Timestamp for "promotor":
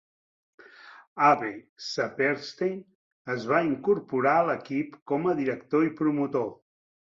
6.03-6.53